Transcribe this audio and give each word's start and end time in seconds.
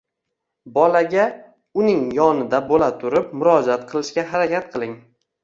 Bolaga 0.77 1.25
uning 1.81 1.99
yonida 2.21 2.63
bo‘la 2.73 2.89
turib 3.05 3.37
murojaat 3.43 3.87
qilishga 3.93 4.27
harakat 4.35 4.69
qiling. 4.75 4.99